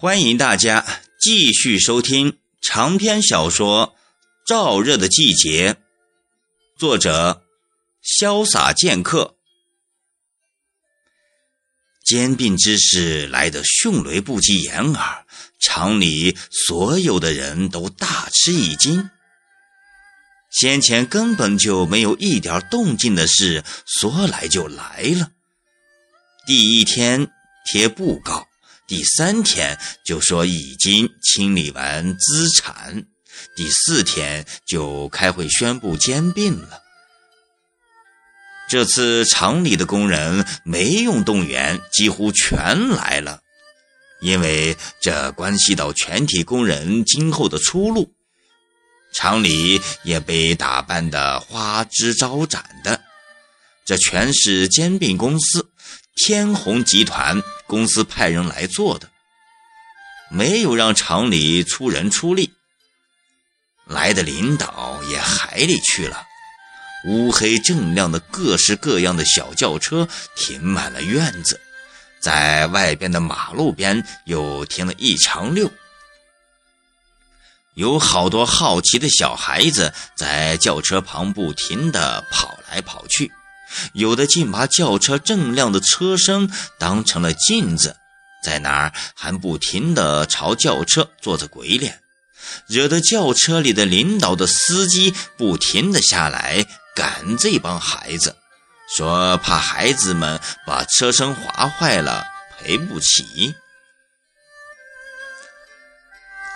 [0.00, 0.86] 欢迎大家
[1.20, 3.96] 继续收听长篇小说
[4.48, 5.72] 《燥热的季节》，
[6.78, 7.42] 作者
[8.04, 9.34] 潇洒剑客。
[12.06, 15.26] 兼并之事来得迅雷不及掩耳，
[15.58, 19.10] 厂里所有的人都大吃一惊。
[20.48, 25.32] 先前根本就没有一点动静的事，说来就来了。
[26.46, 27.32] 第一天
[27.64, 28.47] 贴布告。
[28.88, 33.04] 第三天就说已经清理完资产，
[33.54, 36.80] 第四天就开会宣布兼并了。
[38.70, 43.40] 这次厂里的工人没用动员，几乎全来了，
[44.22, 48.14] 因为这关系到全体工人今后的出路。
[49.14, 53.02] 厂里也被打扮得花枝招展的，
[53.84, 55.70] 这全是兼并公司。
[56.18, 59.08] 天虹集团公司派人来做的，
[60.30, 62.52] 没有让厂里出人出力。
[63.86, 66.26] 来的领导也海里去了，
[67.06, 71.60] 乌黑锃亮的各式各样的小轿车停满了院子，
[72.20, 75.70] 在外边的马路边又停了一长溜，
[77.74, 83.32] 有好多好奇的小孩子在轿车旁不停地跑来跑去。
[83.92, 87.96] 有的竟把轿车锃亮的车身当成了镜子，
[88.42, 92.00] 在那儿还不停地朝轿车做着鬼脸，
[92.66, 98.36] 惹得轿车里的领导的司机不停地下来赶这帮孩子，
[98.96, 102.26] 说怕孩子们把车身划坏了
[102.58, 103.54] 赔不起。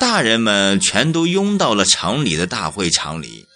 [0.00, 3.46] 大人们全都拥到了厂里的大会场里，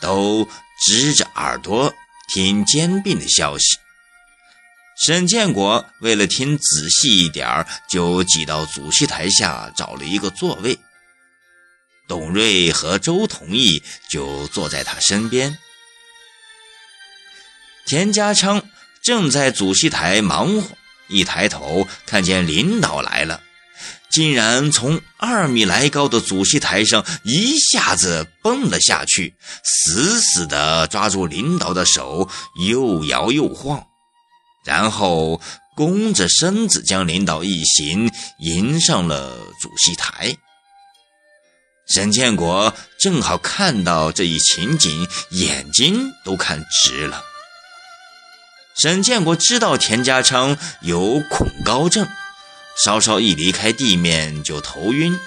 [0.00, 0.48] 都
[0.84, 1.92] 支着耳朵。
[2.34, 3.78] 听兼并的消息，
[5.06, 10.78] 沈建国为了听仔细一点儿就挤到主席台下找了一个座位。
[12.08, 15.58] 董瑞和周同义就坐在他身边。
[17.86, 18.62] 田家昌
[19.02, 20.76] 正在主席台忙活，
[21.08, 23.42] 一抬头看见领导来了。
[24.10, 32.28] 竟然从二米来高的主席台上一下子蹦了下去，死死地抓住领导的手，
[32.66, 33.86] 又摇又晃，
[34.64, 35.40] 然后
[35.76, 40.36] 弓着身子将领导一行迎上了主席台。
[41.88, 47.22] 沈建国正好看到这一情景，眼睛都看直了。
[48.80, 52.08] 沈建国知道田家昌有恐高症。
[52.84, 55.18] 稍稍一离开地面就头晕，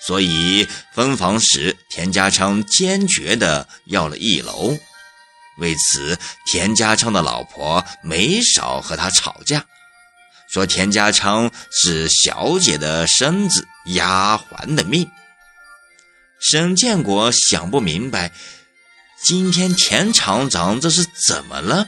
[0.00, 4.76] 所以分房时田家昌坚决的要了一楼。
[5.58, 6.18] 为此，
[6.50, 9.64] 田家昌的老婆没少和他吵架，
[10.52, 15.08] 说田家昌是小姐的身子，丫鬟的命。
[16.40, 18.32] 沈建国想不明白，
[19.22, 21.86] 今天田厂长这是怎么了？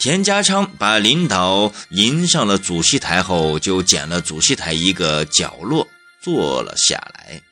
[0.00, 5.86] 田家昌把领导迎上了主席台后，就捡了主席台一个角落
[6.22, 7.42] 坐了下来，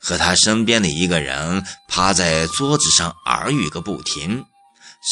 [0.00, 4.46] 和他身边的一个人趴在桌子上耳语个不停，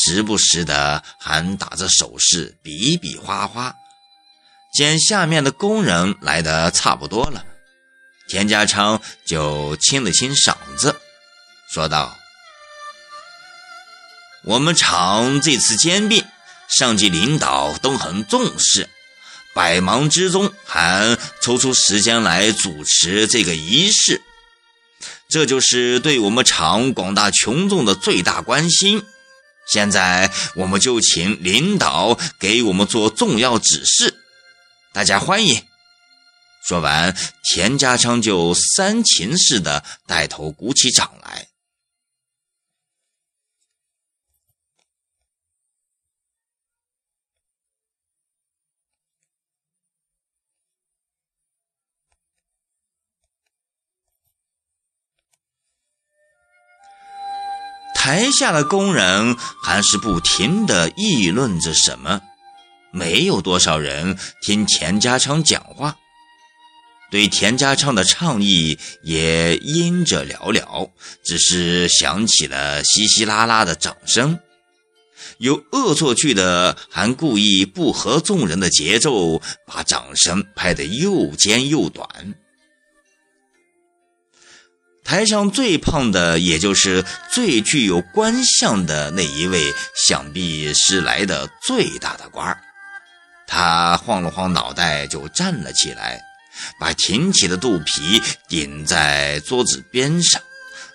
[0.02, 3.74] 时不时的还打着手势比比划划。
[4.72, 7.44] 见下面的工人来的差不多了，
[8.28, 10.96] 田家昌就清了清嗓子，
[11.70, 12.16] 说道
[14.44, 16.24] ：“我们厂这次兼并。”
[16.68, 18.88] 上级领导都很重视，
[19.54, 24.20] 百忙之中还抽出时间来主持这个仪式，
[25.28, 29.02] 这就是对我们厂广大群众的最大关心。
[29.68, 34.14] 现在我们就请领导给我们做重要指示，
[34.92, 35.62] 大家欢迎。
[36.68, 41.46] 说完，田家昌就三秦似的带头鼓起掌来。
[58.06, 62.20] 台下的工人还是不停地议论着什么，
[62.92, 65.96] 没有多少人听田家昌讲话，
[67.10, 70.88] 对田家昌的倡议也因着寥寥，
[71.24, 74.38] 只是响起了稀稀拉拉的掌声。
[75.38, 82.08] 有恶作剧的还故意不合众人的节奏，把掌声拍得又尖又短。
[85.06, 92.58] 台上最胖的，也就是最具有官相的那一位，想必是来的最大的官儿。
[93.46, 96.20] 他他晃了晃脑袋，就站了起来，
[96.80, 100.42] 把挺起的肚皮顶在桌子边上，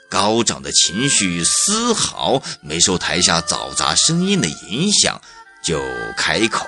[0.09, 5.19] 高涨的情绪丝毫没受台下嘈杂声音的影响，
[5.63, 5.81] 就
[6.17, 6.65] 开口：“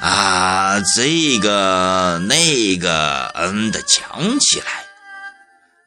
[0.00, 4.84] 啊，这个那个，嗯的讲起来。”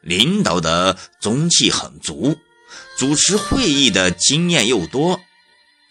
[0.05, 2.37] 领导的中气很足，
[2.95, 5.19] 主持会议的经验又多。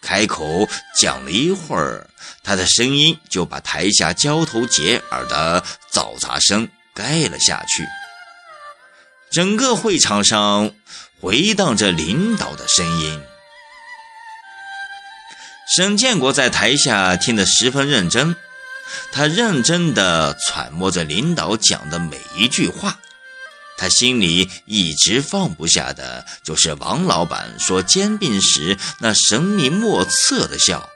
[0.01, 2.09] 开口讲了一会儿，
[2.41, 7.85] 他的声音就把台下交头接耳的嘈杂声盖了下去。
[9.31, 10.71] 整个会场上
[11.19, 13.21] 回荡着领导的声音。
[15.75, 18.35] 沈建国在台下听得十分认真，
[19.11, 22.99] 他认真地揣摩着领导讲的每一句话。
[23.77, 30.89] 他心里一直放不下的，就是王老板说煎饼时那神秘莫测的笑。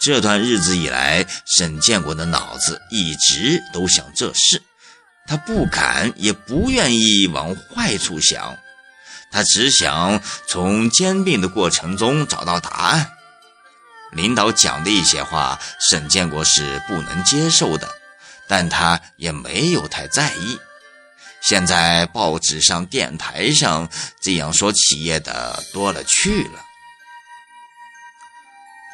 [0.00, 4.62] 这段日子以来，沈建国的脑子一直都想这事，
[5.26, 8.58] 他不敢也不愿意往坏处想，
[9.30, 13.10] 他只想从兼并的过程中找到答案。
[14.12, 17.88] 领导讲的一些话，沈建国是不能接受的，
[18.46, 20.58] 但他也没有太在意。
[21.46, 23.88] 现在报纸上、电台上
[24.20, 26.64] 这样说企业的多了去了。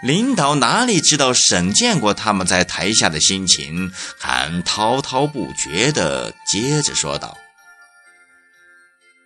[0.02, 7.37] 领导哪里知道沈建国他们在台下的心情，还滔滔不绝地接着说道：“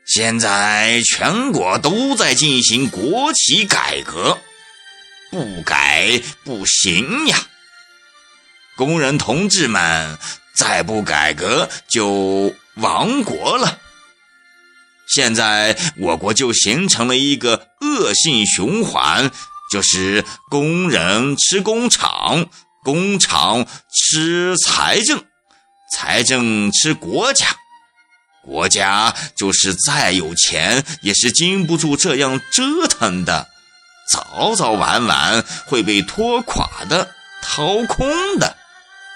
[0.04, 4.36] 现在全国都在进行国企改革，
[5.30, 7.38] 不改不行呀！
[8.76, 10.18] 工人同志们，
[10.56, 13.78] 再不改革就……”亡国了。
[15.06, 19.30] 现在我国就形成了一个恶性循环，
[19.70, 22.48] 就是工人吃工厂，
[22.82, 25.22] 工厂吃财政，
[25.92, 27.46] 财政吃国家，
[28.42, 33.46] 国家就是再有钱也是经不住这样折腾的，
[34.10, 37.10] 早早晚晚会被拖垮的，
[37.42, 38.56] 掏空的。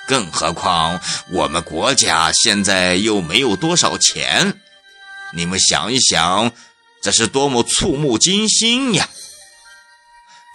[0.08, 0.98] 更何况
[1.30, 4.58] 我们国家现在又没有多少钱，
[5.34, 6.50] 你们想一想，
[7.02, 9.06] 这是多么触目惊心呀！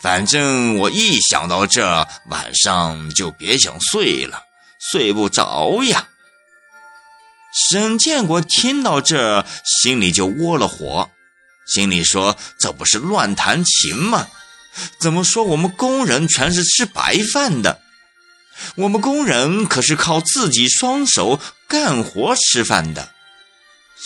[0.02, 4.42] 反正我一想到这，晚上就别想睡了，
[4.92, 6.08] 睡不着呀。
[7.70, 11.12] 沈建国听到这，心里就窝了火，
[11.68, 14.28] 心里说：“这不是乱弹琴吗？
[15.00, 17.80] 怎么说我们工人全是吃白饭的？”
[18.76, 23.10] 我们工人可是靠自己双手干活吃饭的。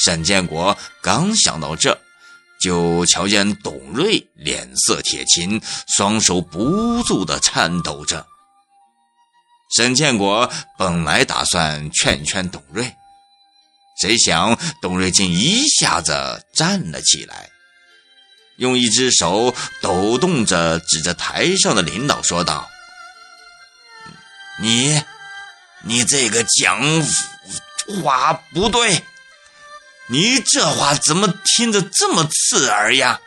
[0.03, 1.99] 沈建国刚想到这，
[2.61, 5.61] 就瞧见董瑞脸色铁青，
[5.95, 8.25] 双手不住地颤抖着。
[9.75, 12.93] 沈建国本来打算劝劝董瑞，
[13.99, 17.49] 谁想董瑞竟一下子站了起来，
[18.59, 22.69] 用一只手抖动着指着台上的领导说道。
[24.59, 25.01] 你，
[25.83, 26.81] 你这个讲
[28.03, 29.03] 话不对，
[30.07, 33.19] 你这话怎么听着这么刺耳呀？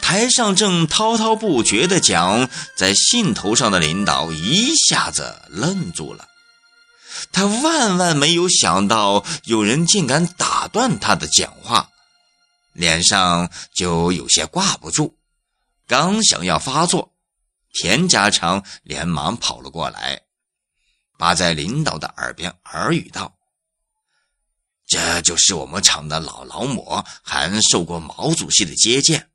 [0.00, 6.28] 台上正滔滔不绝的讲，在兴头上的领导一下子愣住了，
[7.32, 11.90] 他万万没有想到有人竟敢打断他的讲话，
[12.72, 15.16] 脸上就有些挂不住，
[15.86, 17.12] 刚想要发作。
[17.72, 20.22] 田家昌连忙跑了过来，
[21.18, 23.38] 扒在领导的耳边耳语道
[24.86, 29.30] ：“这就是我们厂的老劳模，还受过毛主席的接见。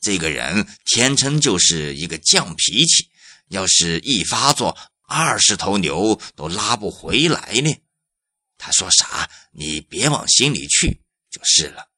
[0.00, 3.10] 这个人天生就是一个犟脾气，
[3.48, 4.76] 要是一发作，
[5.08, 7.74] 二十头牛都拉不回来呢。
[8.58, 11.88] 他说啥，你别往心里去就是了，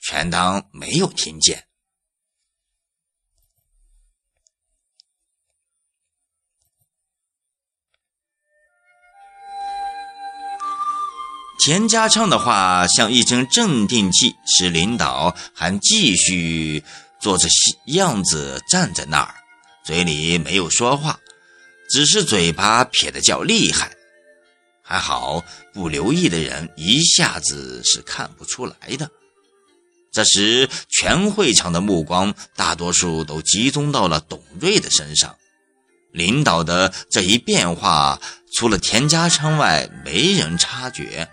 [0.00, 1.66] 全当没有听见。”
[11.62, 16.82] 田家昌的话像一针镇定剂，使领导还继续
[17.20, 17.46] 做着
[17.86, 19.34] 样子站在那儿，
[19.84, 21.20] 嘴里没有说话，
[21.90, 23.90] 只是嘴巴撇得较厉害。
[24.82, 29.10] 还好不留意的人一下子是看不出来的。
[30.10, 35.36] 这时，全会场的目光大多数都集中到了董瑞的身上。
[36.10, 38.18] 领导的这一变化，
[38.54, 41.28] 除了田家昌外，没人察觉。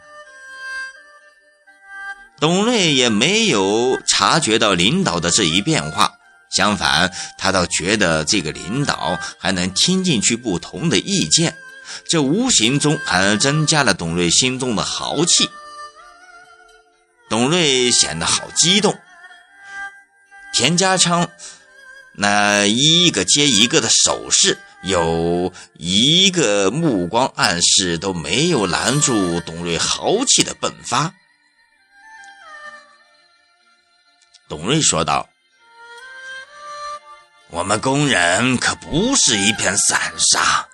[2.40, 6.14] 董瑞也没有察觉到领导的这一变化，
[6.52, 11.58] 相反，他倒觉得这个领导还能听进去不同的意见，
[12.08, 15.50] 这无形中还增加了董瑞心中的豪气。
[17.30, 18.98] 董瑞显得好激动，
[20.54, 21.28] 田家昌
[22.14, 31.14] 那一个接一个的手势，有一个目光暗示都没有拦住董瑞豪气的迸发。
[34.48, 35.28] 董瑞说道。
[37.50, 40.68] 我们工人可不是一片散沙，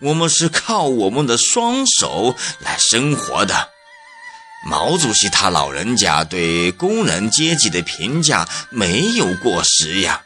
[0.00, 3.68] 我们是靠我们的双手来生活的。
[4.66, 10.22] 毛主席他老人家对工人阶级的评价没有过时呀。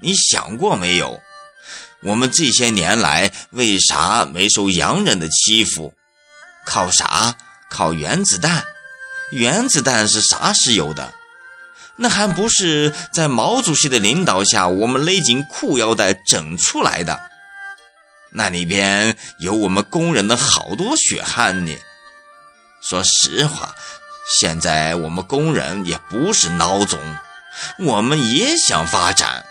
[0.00, 1.20] 你想过没有？
[2.02, 5.92] 我们这些年来为啥没受洋人的欺负？
[6.64, 7.36] 靠啥？
[7.68, 8.64] 靠原子弹。
[9.30, 11.12] 原子弹是啥时有的？
[11.98, 17.20] 那还不是在毛主席的领导下，我们勒紧裤腰带整出来的。
[18.30, 21.76] 那里边有我们工人的好多血汗呢。
[22.80, 23.74] 说实话，
[24.40, 27.00] 现在我们工人也不是孬种，
[27.78, 29.44] 我们也想发展。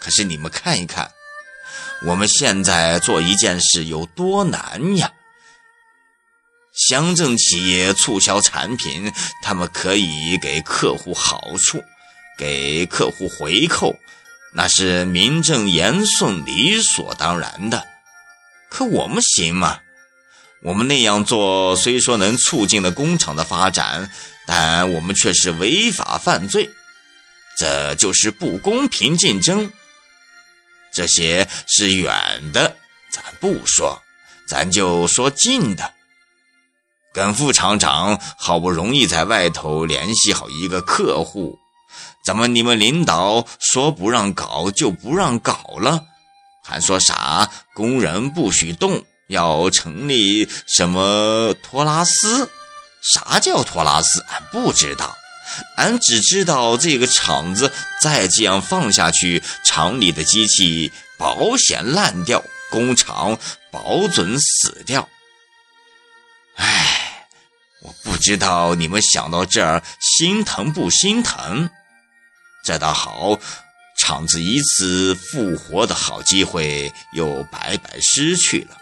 [0.00, 1.12] 可是你们看一看，
[2.06, 5.12] 我们现在做一件事有多难呀？
[6.78, 11.82] 乡镇企业促销产品，他们可以给客户好处，
[12.38, 13.96] 给客户回扣，
[14.54, 17.84] 那是名正言顺、理所当然的。
[18.70, 19.80] 可我们行吗？
[20.62, 24.10] 我们那样做虽说能促进了工厂的发展，
[24.46, 26.70] 但我们却是违法犯罪，
[27.56, 29.70] 这就是不公平竞争。
[30.92, 32.76] 这些是远的，
[33.10, 34.02] 咱不说，
[34.48, 35.94] 咱就说近的。
[37.12, 41.58] 跟副厂长好不容易在外头联系好一个客户，
[42.24, 46.04] 怎么你们领导说不让搞就不让搞了？
[46.62, 52.50] 还说啥工人不许动，要成立什么托拉斯？
[53.14, 54.20] 啥叫托拉斯？
[54.28, 55.16] 俺不知道，
[55.76, 57.72] 俺只知道这个厂子
[58.02, 63.38] 再这样放下去，厂里的机器保险烂掉，工厂
[63.70, 65.08] 保准死掉。
[66.56, 66.97] 唉。
[67.80, 71.70] 我不知道你们想到这儿心疼不心疼？
[72.64, 73.38] 这倒好，
[73.98, 78.76] 厂子一次复活的好机会又白白失去了。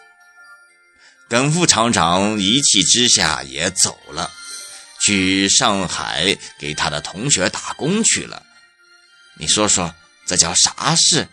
[1.28, 4.30] 耿副厂长一气之下也走了，
[5.04, 8.42] 去上海给他的同学打工去了。
[9.34, 9.94] 你说说，
[10.26, 11.28] 这叫啥事？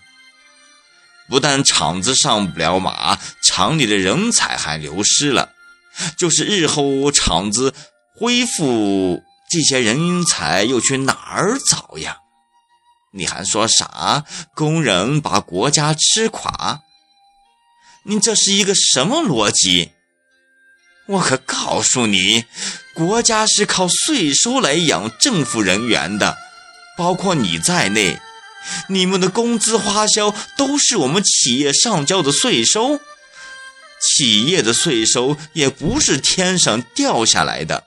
[1.29, 5.53] 不但厂子上不了马，厂里的人才还流失了。
[6.17, 7.73] 就是日后厂子
[8.15, 12.17] 恢复，这些人才又去哪儿找呀？
[13.11, 14.23] 你还说啥？
[14.55, 16.81] 工人把国家吃垮？
[18.05, 19.91] 你这是一个什么逻辑？
[21.05, 22.45] 我可告诉你，
[22.93, 26.37] 国家是靠税收来养政府人员的，
[26.97, 28.19] 包括你在内，
[28.87, 32.99] 你们的工资花销都是我们企业上交的税收。
[34.03, 37.85] 企业的税收也不是天上掉下来的，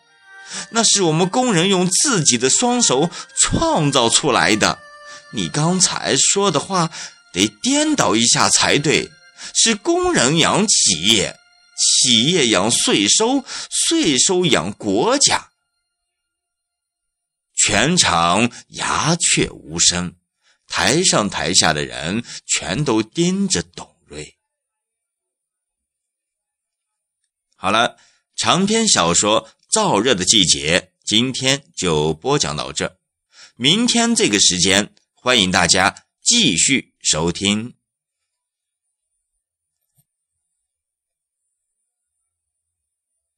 [0.70, 4.78] 那是我们工人用自己的双手创造出来的。
[5.32, 6.90] 你刚才说的话
[7.32, 9.10] 得颠倒一下才对，
[9.54, 11.36] 是工人养企业，
[11.76, 15.50] 企业养税收，税收养国家。
[17.54, 20.14] 全场鸦雀无声，
[20.68, 24.36] 台上台下的人全都盯着董瑞。
[27.58, 27.96] 好了，
[28.36, 32.98] 长篇小说《燥热的季节》今天就播讲到这，
[33.56, 37.75] 明天这个时间，欢迎大家继续收听。